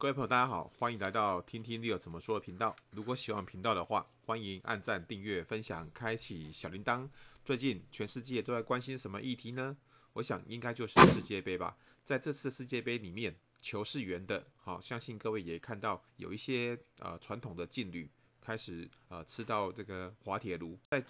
[0.00, 2.76] 各位朋友，大家好，欢迎来到听听 Leo 怎么说的频道。
[2.92, 7.08] 如果喜欢频道的话，欢迎按赞、订阅、分享、开启小铃铛。
[7.44, 9.76] 最近全世界都在关心什么议题呢？
[10.12, 11.76] 我想应该就是世界杯吧。
[12.04, 18.08] 在这次世界杯里面，球是圆的，好，相信各位也看到有一些呃传统的劲旅
[18.40, 20.78] 开始呃吃到这个滑铁卢。
[20.90, 21.04] 在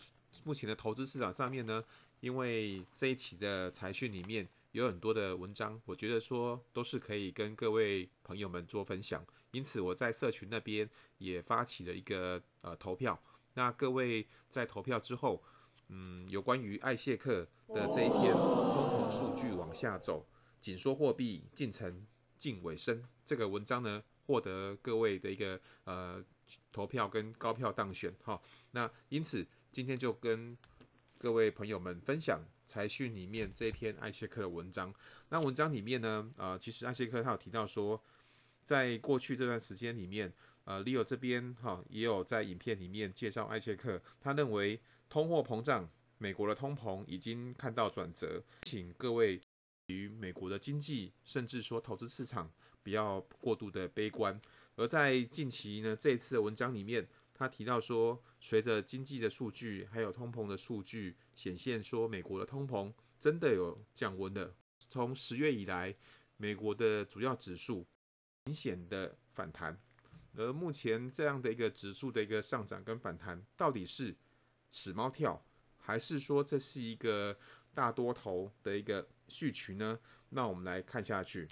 [0.45, 1.85] 目前的投资市场上面呢，
[2.21, 4.49] 因为这一期的财讯里面。
[4.79, 13.21] 有很多的文章，我觉得说都是可以跟各位朋友们做分享，因此我在社群那边也发起了一个呃投票。
[13.55, 15.43] 那各位在投票之后，
[15.89, 20.25] 嗯，有关于艾谢克的这一篇通膨数据往下走，
[20.61, 22.07] 紧缩货币进程
[22.37, 26.25] 近尾声这个文章呢，获得各位的一个呃
[26.71, 28.41] 投票跟高票当选哈。
[28.71, 30.57] 那因此今天就跟
[31.19, 34.95] 各位朋友们分享财讯里面这篇艾切克的文章。
[35.31, 37.99] 那文章里面呢，呃，其实艾切克他有提到说，
[38.63, 40.31] 在过去这段时间里面，
[40.65, 49.41] 呃，Leo 这边哈也有在影片里面介绍艾切克，他认为通货膨胀，美国的通膨已经看到转折，请各位
[49.87, 52.53] 与美国的经济，甚至说投资市场
[52.83, 54.39] 不要过度的悲观。
[54.77, 57.09] 而在近期呢，这一次的文章里面。
[57.39, 64.53] 他提到说，随着经济的数据还有通膨的数据显现，说美国的通膨真的有降温了。
[64.91, 65.95] 从十月以来，
[66.37, 67.87] 美国的主要指数
[68.47, 69.81] 明显的反弹。
[70.35, 74.17] 而目前这样的一个指数的一个上涨跟反弹，到底是
[74.73, 75.41] 死猫跳，
[75.77, 77.39] 还是说这是一个
[77.73, 79.97] 大多头的一个序曲呢？
[80.31, 81.47] 那我们来看下去。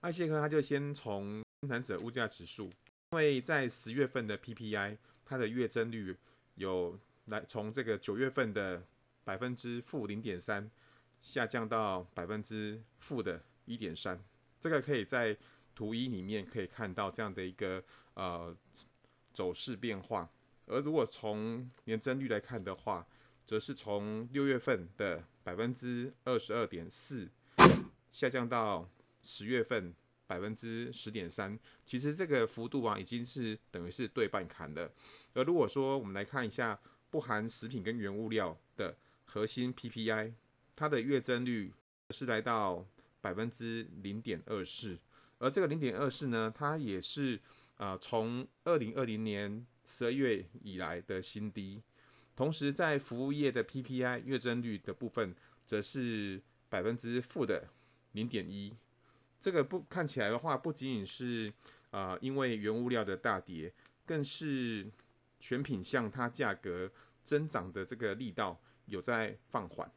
[0.00, 2.72] 艾谢克他就先从生产者物价指数。
[3.10, 6.14] 因为在十月份的 PPI，它的月增率
[6.56, 8.82] 有来从这个九月份的
[9.24, 10.70] 百分之负零点三
[11.22, 14.22] 下降到百分之负的一点三，
[14.60, 15.34] 这个可以在
[15.74, 17.82] 图一里面可以看到这样的一个
[18.12, 18.54] 呃
[19.32, 20.30] 走势变化。
[20.66, 23.06] 而如果从年增率来看的话，
[23.46, 27.26] 则是从六月份的百分之二十二点四
[28.10, 28.86] 下降到
[29.22, 29.94] 十月份。
[30.28, 34.92] 百分之十点三，其实这个幅度啊，已经是等于是对半砍了。
[35.32, 36.78] 而如果说我们来看一下
[37.10, 38.94] 不含食品跟原物料的
[39.24, 40.34] 核心 PPI，
[40.76, 41.72] 它的月增率
[42.10, 42.86] 是来到
[43.22, 44.98] 百分之零点二四，
[45.38, 47.40] 而这个零点二四呢，它也是
[47.78, 51.82] 啊从二零二零年十二月以来的新低。
[52.36, 55.34] 同时，在服务业的 PPI 月增率的部分，
[55.64, 57.68] 则是百分之负的
[58.12, 58.76] 零点一。
[59.40, 61.52] 这个不看起来的话，不仅仅是
[61.90, 63.72] 啊、因为原物料的大跌，
[64.04, 64.86] 更是
[65.40, 66.90] 全品项它价格
[67.22, 69.90] 增长的这个力道有在放缓。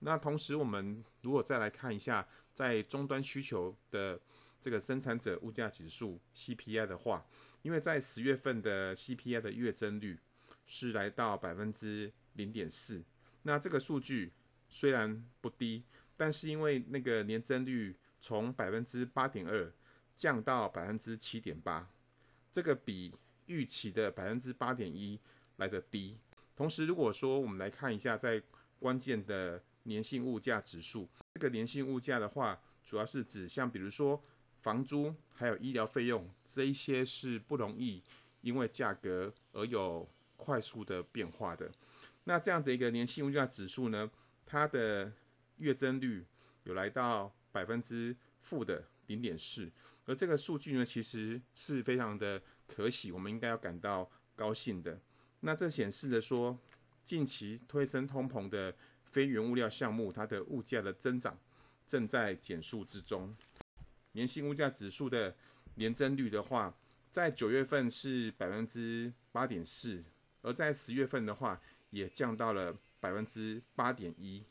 [0.00, 4.20] 那同时，我们如果再来看一下在终端需求的
[4.60, 7.24] 这个生产者物价指数 CPI 的话，
[7.62, 10.18] 因为在十月份的 CPI 的月增率
[10.66, 13.04] 是来到百分之零点四，
[13.42, 14.32] 那这个数据
[14.68, 15.84] 虽然不低，
[16.16, 17.94] 但是因为那个年增率。
[18.26, 19.72] 从百分之八点二
[20.16, 21.88] 降到百分之七点八，
[22.50, 23.14] 这个比
[23.46, 25.20] 预期的百分之八点一
[25.58, 26.18] 来得低。
[26.56, 28.42] 同时，如果说我们来看一下在
[28.80, 34.20] 关键的粘性物价指数，这个粘性物价的话，主要是指像比如说
[34.60, 38.02] 房租还有医疗费用这一些是不容易
[38.40, 40.04] 因为价格而有
[40.36, 41.70] 快速的变化的。
[42.24, 44.10] 那这样的一个粘性物价指数呢，
[44.44, 45.12] 它的
[45.58, 46.26] 月增率
[46.64, 47.32] 有来到。
[47.56, 49.72] 百分之负的零点四，
[50.04, 55.00] 而这个数据呢，其实是非常的可喜，我们应该要感到高兴的。
[55.40, 56.58] 那这显示的说，
[57.02, 61.38] 近期推升通膨的非原物料项目，它的物价的增长
[61.86, 63.34] 正在减速之中。
[64.12, 65.34] 年薪物价指数的
[65.76, 66.76] 年增率的话，
[67.10, 70.04] 在九月份是百分之八点四，
[70.42, 74.44] 而在十月份的话，也降到了百分之八点一。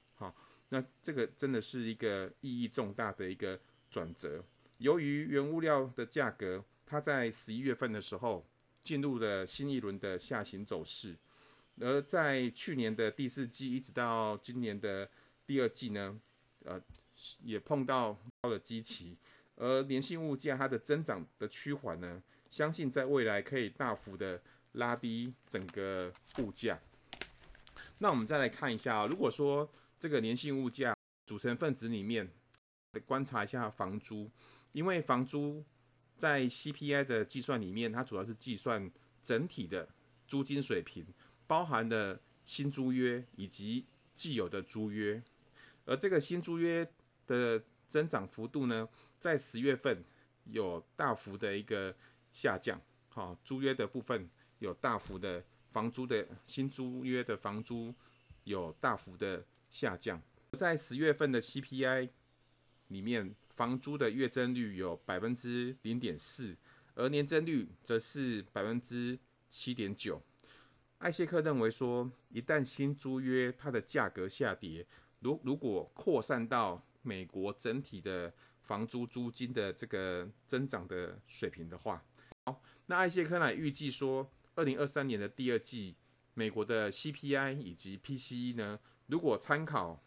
[0.76, 3.58] 那这个真的是一个意义重大的一个
[3.90, 4.44] 转折。
[4.80, 8.46] 由于原物料的价格，它在十一月份的时候
[8.84, 11.16] 进入了新一轮的下行走势，
[11.80, 15.10] 而在去年的第四季一直到今年的
[15.48, 16.20] 第二季呢，
[16.66, 16.82] 呃，
[17.42, 19.18] 也碰到到了基期。
[19.56, 24.42] 而粘性物价它的增长的趋缓呢，相信在未来可以大幅的
[24.74, 26.78] 拉低整个物价。
[28.00, 30.96] 那我们再来看一下，如果说这个粘性物价
[31.26, 32.32] 组成分子里面，
[33.06, 34.30] 观察一下房租，
[34.72, 35.64] 因为房租
[36.18, 38.92] 在 CPI 的计算里面，它主要是计算
[39.24, 39.90] 整体的
[40.28, 41.06] 租金水平，
[41.48, 45.22] 包含了新租约以及既有的租约，
[45.86, 46.88] 而这个新租约
[47.28, 48.88] 的增长幅度呢，
[49.20, 50.04] 在十月份
[50.46, 51.96] 有大幅的一个
[52.32, 57.94] 下降，好，租约的部分有大幅的房租的新租约的房租
[58.44, 59.44] 有大幅的
[59.76, 60.22] 下降。
[60.54, 62.10] 在十月份的 CPI
[62.88, 66.56] 里面，房租的月增率有百分之零点四，
[66.94, 69.20] 而年增率则是百分之
[69.50, 70.24] 七点九。
[71.00, 74.88] 艾谢克认为说，一旦新租约它的价格下跌，
[75.20, 82.02] 如如果扩散到美国整体的房租租金的这个增长的水平的话，
[82.46, 85.98] 好，那艾谢克呢预计说，二零二三年的第二季
[86.34, 90.04] 美国的 CPI 以及 PCE 呢，如果参考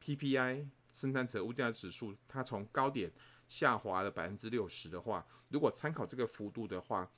[0.00, 3.10] PPI 生产者物价指数，它从高点
[3.48, 7.10] 下滑了百分之六十的话，如果参考这个幅度的话，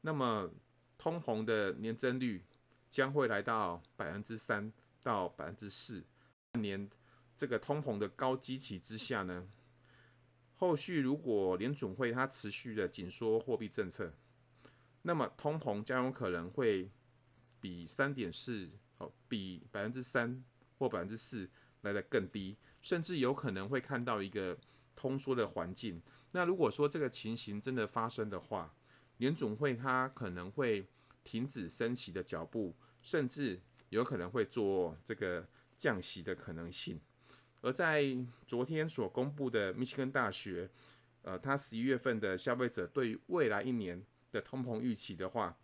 [0.00, 0.50] 那么
[0.98, 2.44] 通膨的年增率
[2.90, 4.72] 将会来到百分之三
[5.02, 6.04] 到百分之四。
[6.54, 6.88] 年
[7.36, 9.48] 这个通膨的高基期之下呢，
[10.54, 14.12] 后续如果联准会它持续的紧缩货币政策，
[15.02, 16.90] 那么通膨将有可能会
[17.60, 20.44] 比三点四哦，比百分之三
[20.84, 21.48] 或百分之四。
[21.84, 24.56] 来得更低，甚至有可能会看到一个
[24.96, 26.00] 通缩的环境。
[26.32, 28.74] 那如果说这个情形真的发生的话，
[29.18, 30.86] 联总会它可能会
[31.22, 33.60] 停止升息的脚步，甚至
[33.90, 35.46] 有可能会做这个
[35.76, 36.98] 降息的可能性。
[37.60, 38.16] 而在
[38.46, 40.70] 昨天所公布的密西根大学，
[41.20, 44.02] 呃，它十一月份的消费者对于未来一年
[44.32, 45.54] 的通膨预期的话，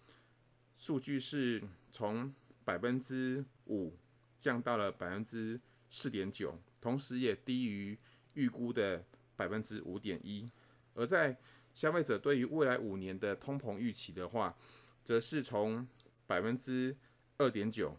[0.77, 3.97] 数据是从百分之五
[4.41, 5.61] 降到了百分之。
[5.93, 7.99] 四点九，同时也低于
[8.35, 9.05] 预估的
[9.35, 10.49] 百分之五点一。
[10.95, 11.37] 而在
[11.75, 14.57] 消费者对于未来五年的通膨预期的话，
[15.03, 15.85] 则是从
[16.29, 16.97] 百分之
[17.39, 17.99] 二点九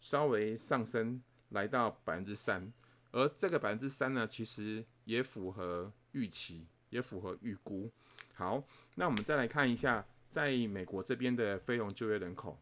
[0.00, 2.72] 稍微上升来到百分之三。
[3.12, 7.92] 而这个百分之三呢，其实也符合预期，也符合预估。
[8.32, 12.58] 好，那我们再来看一下，在美国这边的非农就业人口，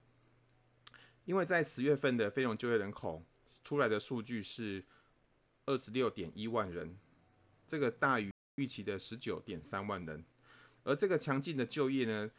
[1.25, 3.25] 因为在十月份的非农就业人口。
[3.63, 4.85] 出来的数据是
[5.65, 6.99] 二十六点一万人，
[7.67, 10.23] 这个大于预期的十九点三万人。
[10.83, 12.31] 而这个强劲的就业呢，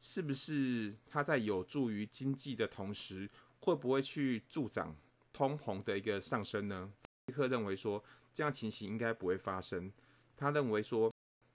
[0.00, 3.30] 是不是它在有助于经济的同时，
[3.60, 4.96] 会不会去助长
[5.32, 6.92] 通膨的一个上升呢？
[7.04, 8.02] 艾谢克认为说，
[8.34, 9.92] 这样情形应该不会发生。
[10.36, 11.14] 他认为说，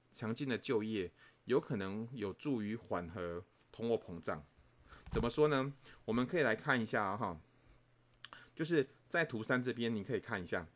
[0.09, 1.11] 强劲的就业
[1.43, 3.43] 有可能有助于缓和
[3.73, 4.45] 通货膨胀。
[5.11, 5.73] 怎么说呢？
[6.05, 7.39] 我们可以来看一下哈，
[8.55, 8.87] 就是。
[9.09, 10.67] 在图三这边，你可以看一下，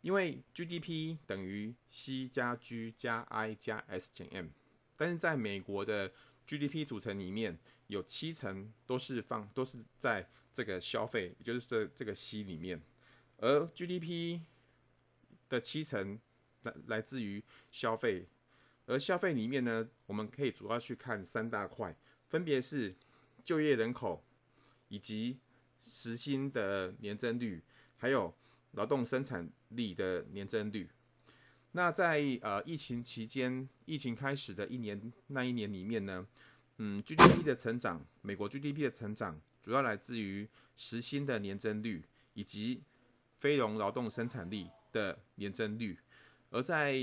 [0.00, 4.46] 因为 GDP 等于 C 加 G 加 I 加 S 减 M，
[4.96, 6.12] 但是在美国的
[6.46, 7.58] GDP 组成里面
[7.88, 12.80] 有七成都是放都是在这个消费，也就是这这个 C 里面，
[13.38, 14.42] 而 GDP
[15.48, 16.20] 的七成
[16.62, 18.28] 来来自于消费，
[18.86, 21.96] 而消费里面呢，我们可以主要去看三大块，
[22.28, 22.94] 分别是
[23.44, 24.24] 就业人口
[24.88, 25.38] 以及
[25.82, 27.62] 时薪的年增率。
[28.02, 28.34] 还有
[28.72, 30.88] 劳动生产力的年增率。
[31.72, 36.26] 那在呃疫情期间，疫情开始的一年那一年里面呢，
[36.78, 42.82] 嗯，GDP 的成长，美国 GDP 的成长主要来自于时薪的年增率以及
[43.38, 45.98] 非农劳动生产力的年增率。
[46.48, 46.94] 而在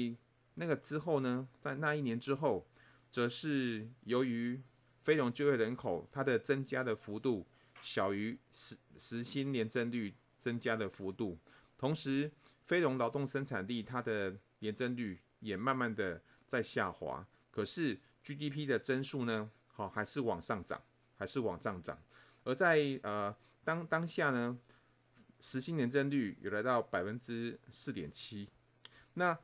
[0.56, 2.66] 那个之后呢，在那一年之后，
[3.12, 4.60] 则是由于
[5.08, 7.48] 非农就业人口它的增加的幅度
[7.82, 10.14] 小于实实薪年增率。
[10.40, 11.38] 增加的幅度，
[11.80, 12.32] 同时
[12.64, 20.80] 非农劳动生产力它的年增率也慢慢的在下滑，可是 GDP 的增速呢，好还是往上涨，
[21.16, 22.00] 还是往上涨。
[22.44, 24.60] 而在呃当当下呢，
[25.40, 28.48] 实薪年增率有来到百分之四点七。
[29.16, 29.38] 那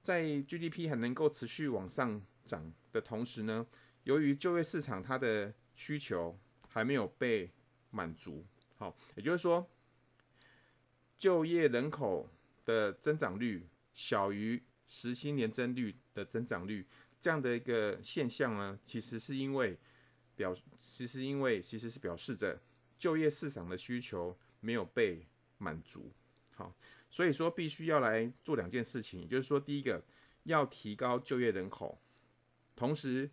[0.00, 3.66] 在 GDP 还能够持续往上涨的同时呢，
[4.06, 7.52] 由于就业市场它的需求还没有被
[7.90, 8.44] 满足，
[8.76, 9.68] 好，也就是说。
[11.18, 12.28] 就业人口
[12.66, 16.86] 的增长率小于实薪年增率的增长率，
[17.18, 19.78] 这样的一个现象呢，其实是因为
[20.34, 22.60] 表，其实因为其实是表示着
[22.98, 26.12] 就业市场的需求没有被满足。
[26.54, 26.76] 好，
[27.10, 30.04] 所以说必须要来做两件事情，也就是说，第一个
[30.42, 31.98] 要提高就业人口，
[32.76, 33.30] 同时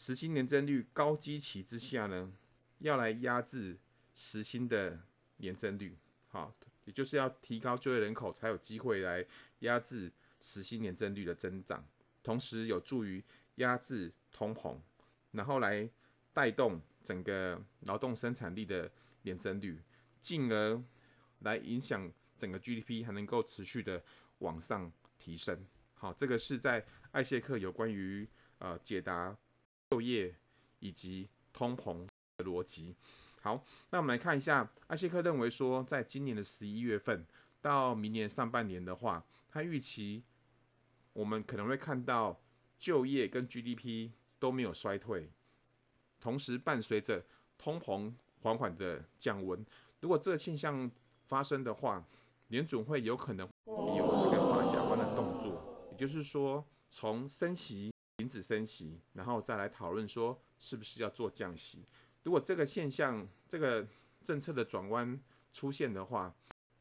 [0.00, 2.32] 实薪年增率高基期之下呢，
[2.78, 3.78] 要来压制
[4.14, 4.98] 实薪的
[5.36, 5.98] 年增率。
[6.28, 6.56] 好。
[6.86, 9.24] 也就是要提高就业人口，才有机会来
[9.60, 11.86] 压制实薪年增率的增长，
[12.22, 13.22] 同时有助于
[13.56, 14.76] 压制通膨，
[15.32, 15.88] 然后来
[16.32, 18.90] 带动整个劳动生产力的
[19.22, 19.80] 年增率，
[20.20, 20.82] 进而
[21.40, 24.02] 来影响整个 GDP 还能够持续的
[24.38, 25.64] 往上提升。
[25.94, 28.26] 好，这个是在艾谢克有关于
[28.58, 29.36] 呃解答
[29.90, 30.32] 就业
[30.78, 32.06] 以及通膨
[32.36, 32.94] 的逻辑。
[33.42, 37.26] 好，那我们来看一下，艾谢克认为说，在今年的十一月份
[37.60, 40.22] 到明年上半年的话，他预期
[41.12, 42.40] 我们可能会看到
[42.78, 45.30] 就业跟 GDP 都没有衰退，
[46.20, 47.24] 同时伴随着
[47.58, 49.64] 通膨缓缓的降温。
[50.00, 50.88] 如果这个现象
[51.26, 52.06] 发生的话，
[52.48, 57.92] 联准会有可能有这个发夹弯的动作，也就是说，从升息
[58.30, 61.84] 止升息，然后再来讨论说是不是要做降息。
[62.22, 63.84] 如果这个现象、这个
[64.22, 65.20] 政策的转弯
[65.52, 66.32] 出现的话，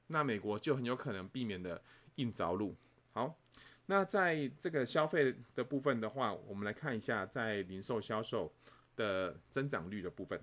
[0.07, 1.81] 那美国就很有可能避免的
[2.15, 2.75] 硬着陆。
[3.13, 3.39] 好，
[3.87, 8.53] 那在这个消费的部分的话，我们来看一下在零售销售
[8.95, 10.39] 的增长率的部分。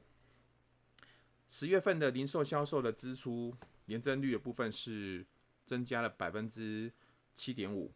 [1.48, 5.24] 十月份的零售销售的支出年增率的部分是
[5.64, 6.92] 增加了百分之
[7.34, 7.92] 七点五。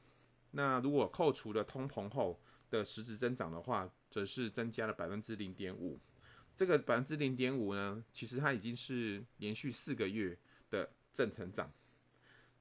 [0.52, 2.40] 那如果扣除了通膨后
[2.70, 5.98] 的实质增长的话，则是增加了百分之零点五。
[6.56, 10.36] 这个百分之零点五呢，其实它已经是连续四个月
[10.70, 11.72] 的正成长。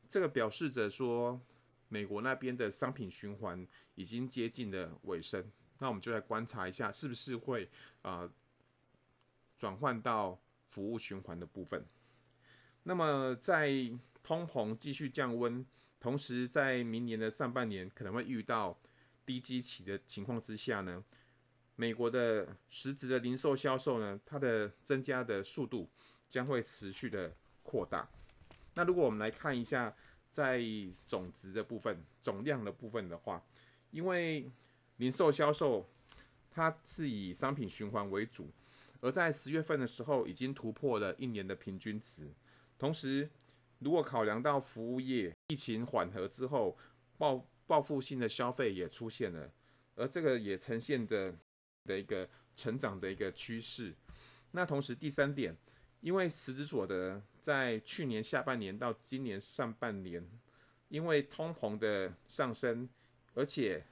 [0.08, 1.40] 这个表示着说，
[1.88, 5.52] 美国那边的商品循环已经接近了尾声。
[5.80, 7.70] 那我们就来观察一下，是不是会
[8.02, 8.30] 啊、
[9.56, 10.40] 转换到
[10.70, 11.86] 服务循环的部分。
[12.84, 13.70] 那么在
[14.24, 15.66] 通膨继续降温，
[16.00, 18.80] 同时在明年的上半年可能会遇到
[19.30, 21.04] 低基期的情况之下呢，
[21.76, 25.88] 美国的实质的零售销售呢，它的增加的速度
[26.28, 27.32] 将会持续的
[27.62, 28.10] 扩大。
[28.74, 29.96] 那如果我们来看一下，
[30.32, 30.60] 在
[31.06, 33.46] 总值的部分、总量的部分的话，
[33.92, 34.50] 因为
[34.98, 35.88] 零售销售
[36.50, 38.50] 它是以商品循环为主，
[39.00, 42.34] 而在十月份的时候已经突破了一年的平均值。
[42.80, 43.30] 同时，
[43.78, 46.76] 如果考量到服务业疫情缓和之后，
[47.20, 49.50] 报报复性的消费也出现了，
[49.96, 51.34] 而这个也呈现的。
[51.86, 53.96] 的一个成长的一个趋势。
[54.52, 55.56] 那同时第三点，
[56.02, 60.24] 因为实质所得在去年下半年到今年上半年，
[60.90, 62.88] 因为通膨的上升，
[63.34, 63.84] 而且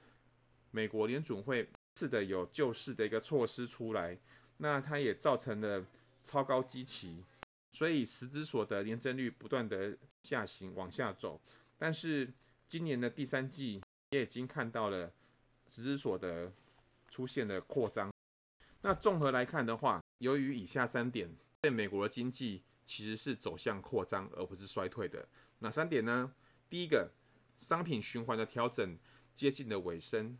[0.70, 4.16] 美国联准会是的有救市的一个措施出来，
[4.58, 5.84] 那它也造成了
[6.22, 7.24] 超高基期，
[7.72, 11.40] 所以实质所得年增率不断的下行往下走。
[11.76, 12.32] 但是
[12.68, 15.12] 今年的第三季也已经看到了
[15.68, 16.52] 实质所得。
[17.10, 18.12] 出现了扩张。
[18.82, 25.26] 那综合来看的话，由于以下三点，对美国的经济其实是走向扩张，而不是衰退的。
[25.60, 26.34] 哪三点呢？
[26.68, 27.10] 第一个，
[27.58, 28.98] 商品循环的调整
[29.34, 30.36] 接近了尾声；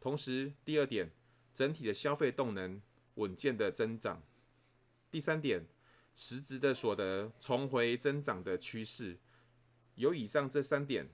[0.00, 1.08] 同时，第二点，
[1.54, 2.82] 整体的消费动能
[3.14, 4.20] 稳健的增长；
[5.12, 5.64] 第三点，
[6.16, 9.16] 实质的所得重回增长的趋势。
[9.94, 11.08] 有以上这三点，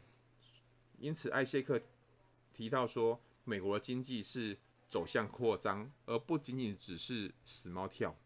[1.05, 1.81] 因此艾谢克
[2.53, 4.57] 提到说，美国的经济是。
[4.87, 8.17] 走向扩张，而不仅仅只是死猫跳。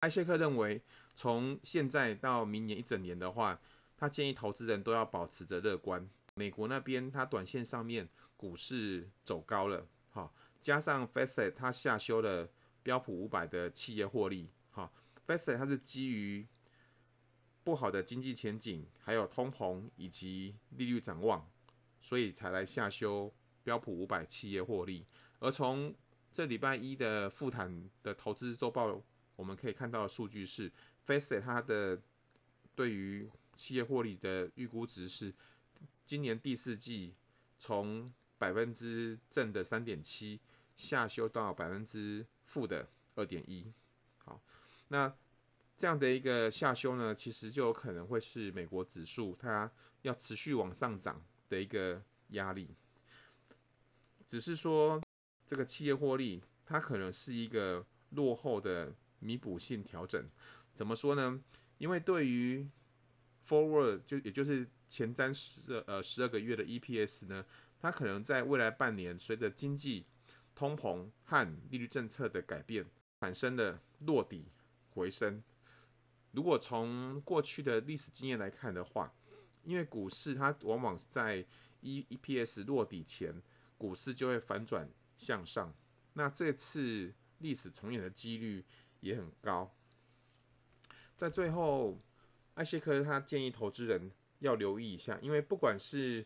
[0.00, 0.82] 艾谢克认为，
[1.14, 3.60] 从现在到明年一整年的话，
[3.96, 6.10] 他建议投资人都要保持着乐观。
[6.34, 12.48] 美国那边，它短线上面股市走高了，好，加上 FactSet 它下修了
[12.82, 14.90] 标普五百的企业获利，哈
[15.24, 16.44] ，FactSet 它是基于
[17.62, 21.48] 不好的经济前景，还有通膨以及利率展望，
[22.00, 25.06] 所以才来下修标普五百企业获利，
[25.40, 25.94] 而从
[26.32, 29.02] 这礼拜一的富坦的投资周报，
[29.36, 30.70] 我们可以看到的数据是
[31.04, 32.00] ，Face 它的
[32.74, 35.34] 对于企业获利的预估值是，
[36.04, 37.14] 今年第四季
[37.58, 40.40] 从百分之正的三点七
[40.76, 43.72] 下修到百分之负的二点一。
[44.18, 44.40] 好，
[44.88, 45.12] 那
[45.76, 49.70] 这样的一个下修呢，其实就有可能会是美国指数它
[50.02, 52.68] 要持续往上涨的一个压力，
[54.26, 55.00] 只是说。
[55.50, 60.28] 这个企业获利，它可能是一个落后的弥补性调整。
[60.74, 61.42] 怎么说呢？
[61.78, 62.68] 因为对于
[63.48, 67.46] forward 就也就是前瞻十呃十二个月的 EPS 呢，
[67.80, 70.04] 它可能在未来半年随着经济、
[70.54, 72.84] 通膨和利率政策的改变，
[73.22, 74.52] 产生了落底
[74.90, 75.42] 回升。
[76.32, 79.14] 如果从过去的历史经验来看的话，
[79.64, 81.44] 因为股市它往往在
[81.80, 83.42] E EPS 落底前，
[83.76, 84.88] 股市就会反转。
[85.20, 85.74] 向上，
[86.12, 88.64] 那这次历史重演的几率
[89.00, 89.74] 也很高。
[91.16, 91.98] 在最后，
[92.54, 96.24] 艾希克他建议投资人要留意一下，因为不管是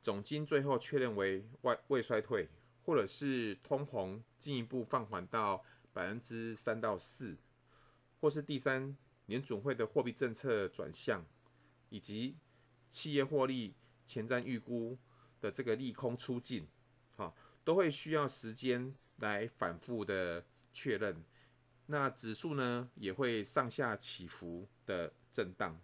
[0.00, 2.48] 总经最后确认为外未衰退，
[2.86, 7.36] 或者是通膨进一步放缓到百分之三到四，
[8.22, 11.22] 或是第三年准会的货币政策转向，
[11.90, 12.38] 以及
[12.94, 13.74] 企业获利
[14.04, 14.96] 前瞻预估
[15.40, 16.64] 的这个利空出尽，
[17.16, 17.34] 好。
[17.64, 21.24] 都会需要时间来反复的确认。
[21.86, 25.80] 那指数呢也会上下起伏的震荡，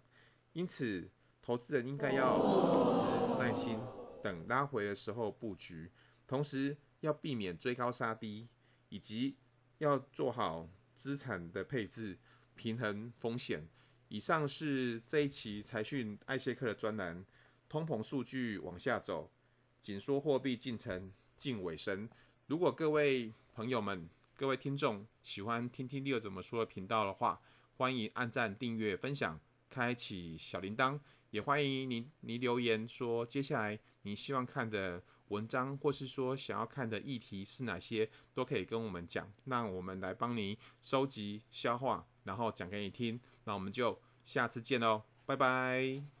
[0.53, 1.09] 因此
[1.41, 3.79] 投资人应该要保持耐心，
[4.21, 5.91] 等拉回的时候布局，
[6.27, 8.47] 同时要避免追高杀低，
[8.89, 9.35] 以及
[9.79, 12.19] 要做好资产的配置，
[12.55, 13.67] 平衡风险。
[14.11, 17.25] 以上是这一期财讯艾谢克的专栏。
[17.69, 19.31] 通膨数据往下走，
[19.79, 22.09] 紧缩货币进程近尾声。
[22.47, 27.39] 如果各位朋友们、各位听众喜欢听听 Leo 怎么说的频道的话，
[27.77, 29.39] 欢迎按赞、订阅、分享、
[29.69, 30.99] 开启小铃铛，
[31.29, 43.19] 也欢迎您您留言说接下来你希望看的文章，或是说想要看的议题是哪些，都可以跟我们讲，那我们来帮您收集、消化，然后讲给你听。
[43.43, 46.20] 那我们就下次见喽，拜拜。